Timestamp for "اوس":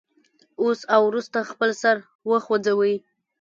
0.63-0.79